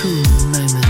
cool 0.00 0.22
moments. 0.48 0.89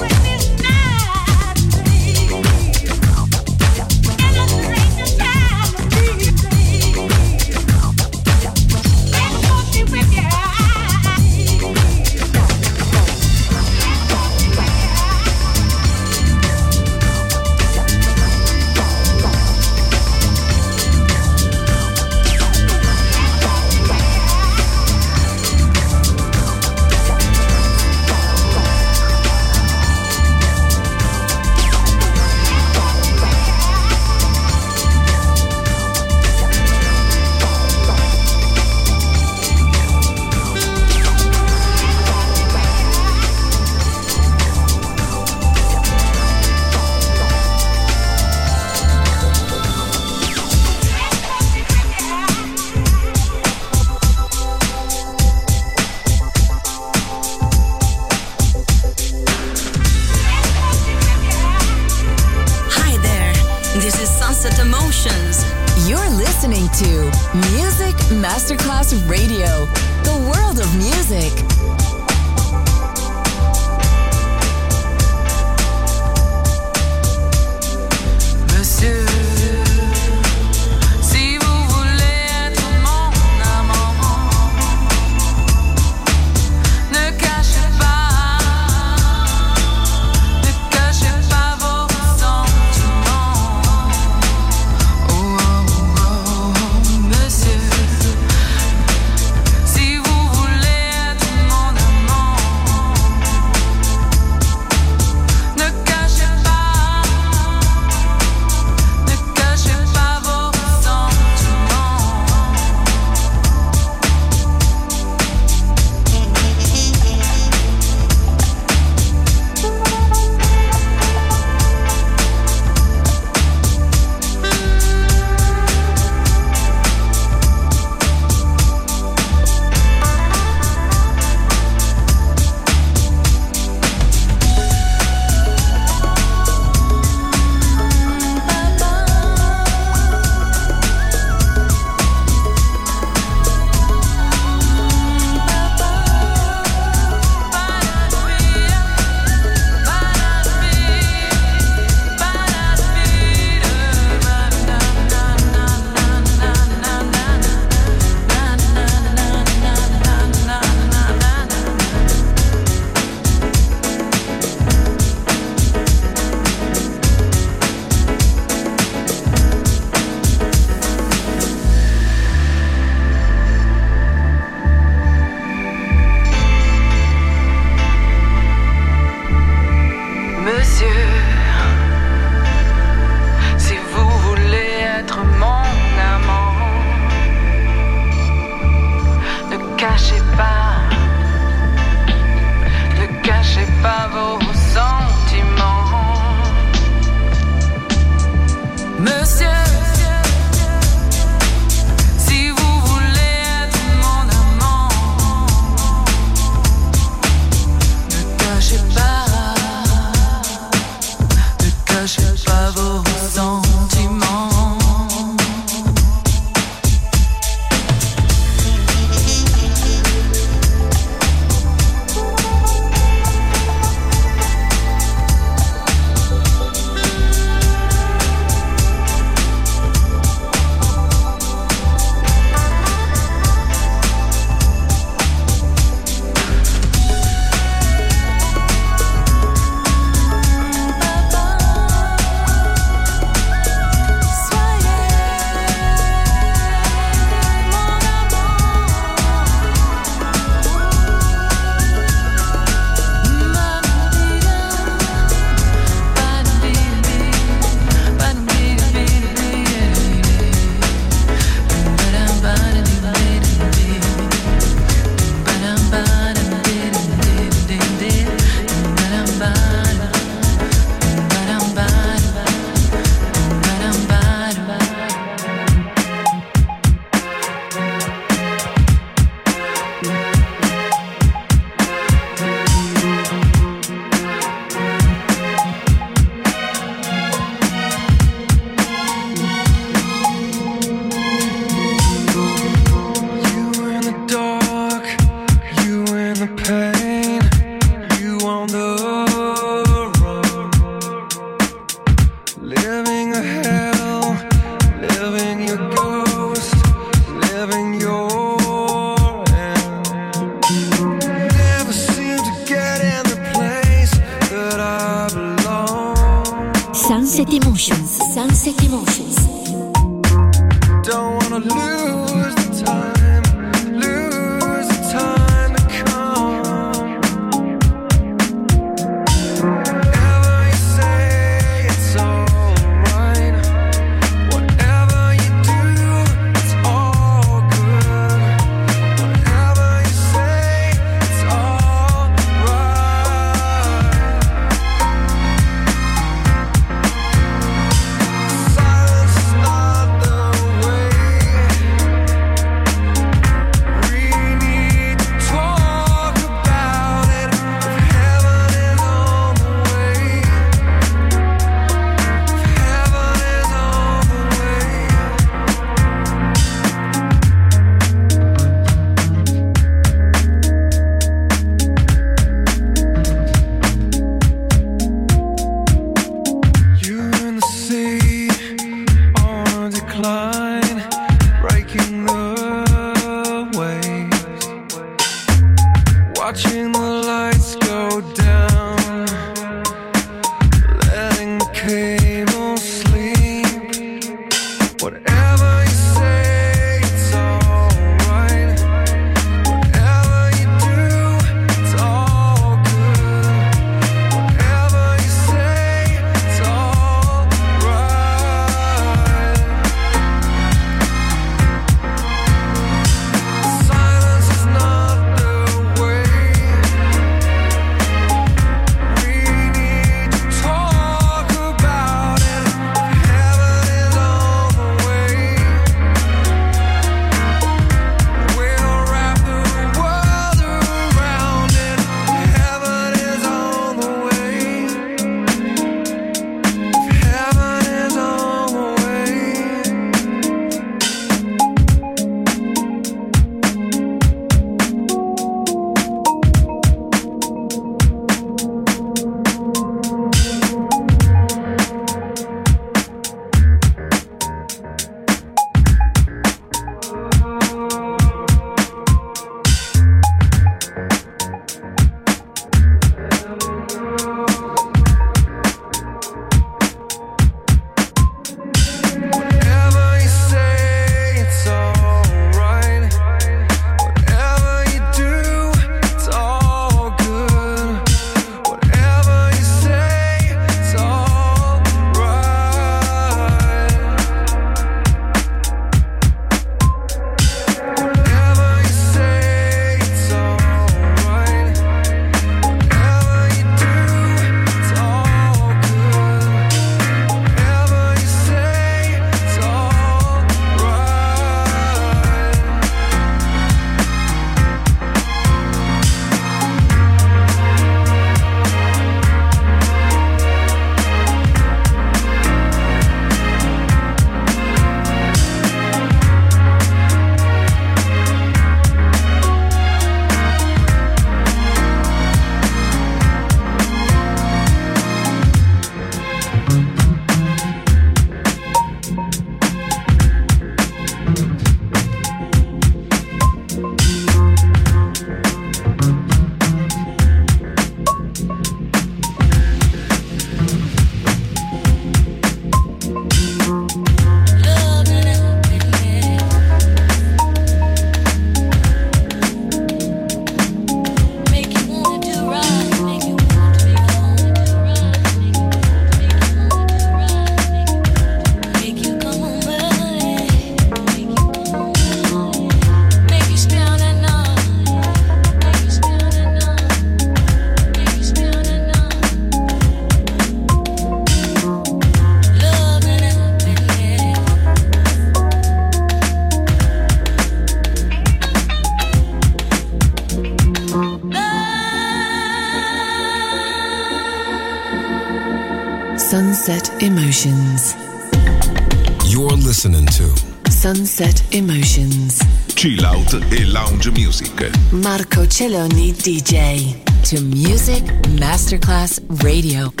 Marco 595.51 595.63
Celloni 595.63 596.13
DJ. 596.13 596.95
To 597.29 597.41
Music 597.41 598.03
Masterclass 598.39 599.19
Radio. 599.43 600.00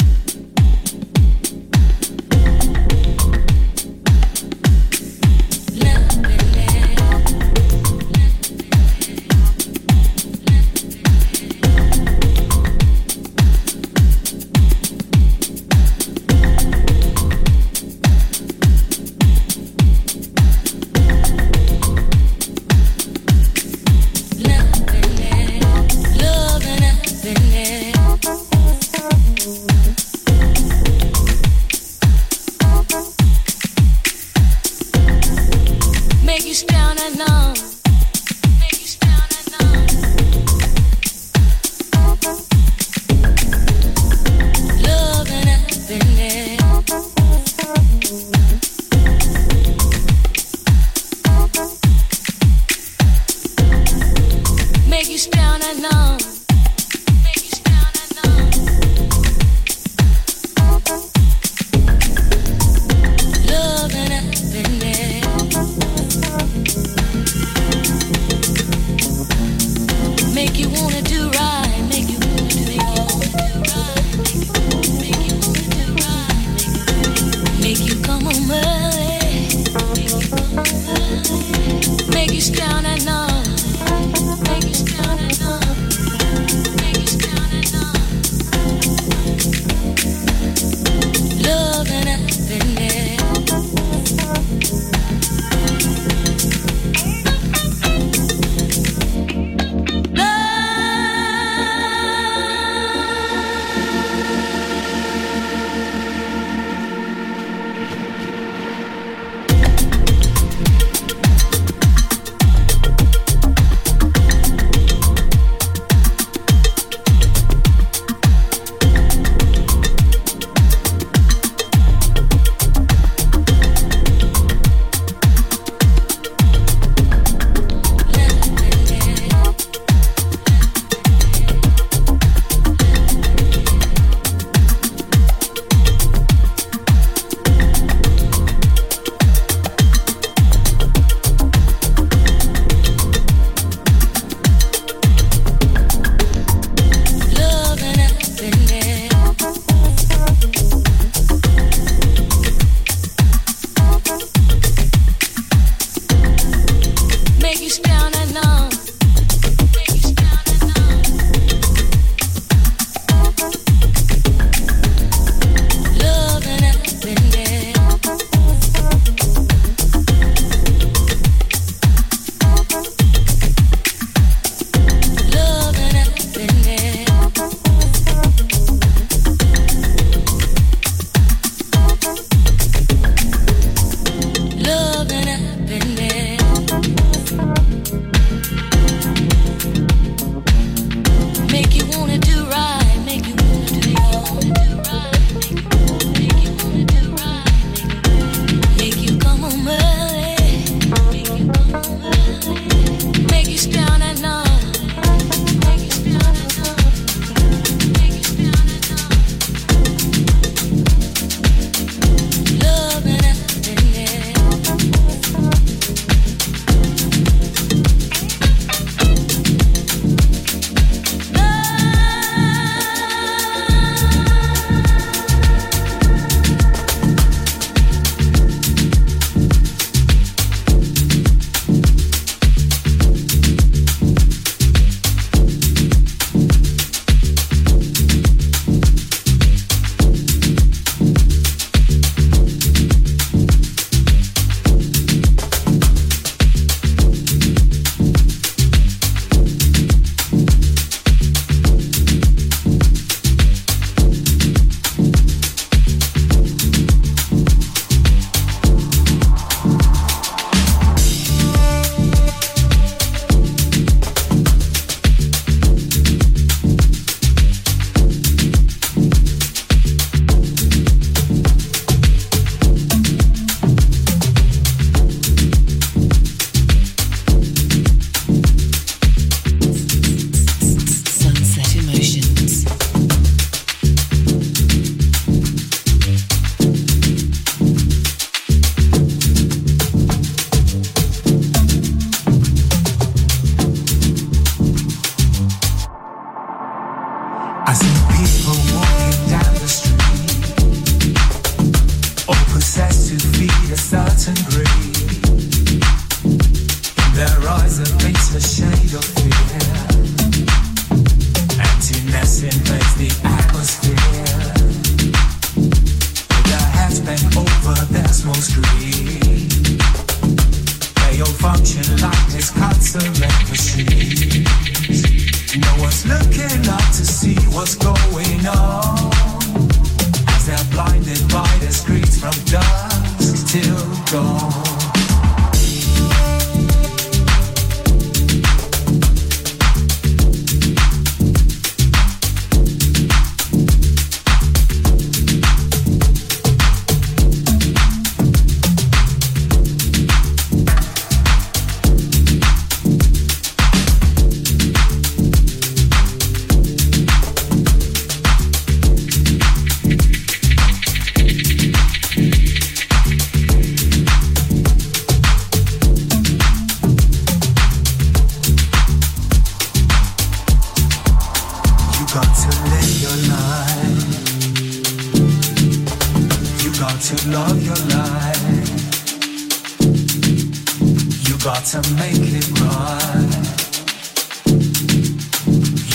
got 381.43 381.65
to 381.65 381.81
make 381.95 382.21
it 382.21 382.47
right. 382.61 383.31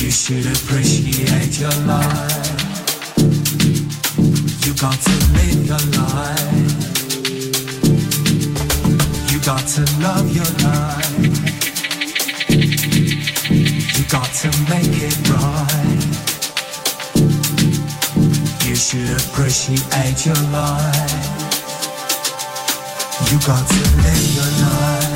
You 0.01 0.11
should 0.11 0.45
appreciate 0.45 1.61
your 1.61 1.71
life. 1.87 3.17
You 4.67 4.75
got 4.75 4.99
to 4.99 5.15
live 5.37 5.67
your 5.71 5.83
life. 6.03 6.51
You 9.31 9.39
got 9.41 9.65
to 9.75 9.83
love 10.03 10.35
your 10.35 10.51
life. 10.67 11.11
You 13.97 14.05
got 14.11 14.31
to 14.43 14.49
make 14.69 14.97
it 14.99 15.17
right. 15.31 16.03
You 18.67 18.75
should 18.75 19.11
appreciate 19.23 20.27
your 20.27 20.43
life. 20.51 21.37
You 23.31 23.39
got 23.47 23.69
to 23.69 23.81
live 24.03 24.35
your 24.35 24.51
life 24.67 25.16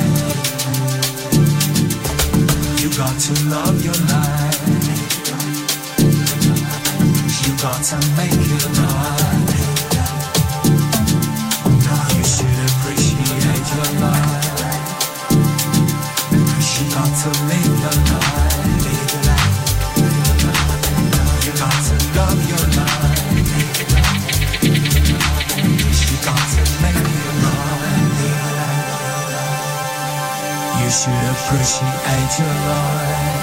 got 2.97 3.17
to 3.19 3.33
love 3.45 3.83
your 3.83 3.93
life. 3.93 4.59
You 7.45 7.57
got 7.61 7.83
to 7.83 7.97
make 8.17 8.33
it 8.33 8.65
alive. 8.65 9.20
pushing 31.51 31.85
at 31.85 32.39
your 32.39 32.47
life. 32.47 33.40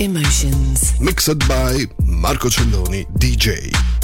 Emotions. 0.00 0.98
Mixed 0.98 1.46
by 1.46 1.84
Marco 2.06 2.48
Celloni 2.48 3.04
DJ. 3.18 3.99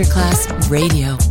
Masterclass 0.00 0.48
Radio. 0.70 1.29